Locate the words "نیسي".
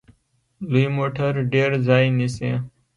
2.17-2.51